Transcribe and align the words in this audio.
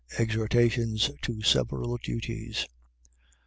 Exhortations 0.17 1.11
to 1.21 1.43
several 1.43 1.95
duties. 1.97 2.65